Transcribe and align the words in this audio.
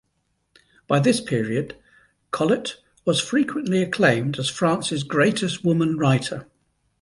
By 0.87 0.99
this 0.99 1.21
period 1.21 1.75
Colette 2.31 2.77
was 3.05 3.21
frequently 3.21 3.83
acclaimed 3.83 4.39
as 4.39 4.49
France's 4.49 5.03
greatest 5.03 5.63
woman 5.63 5.95
writer. 5.95 6.47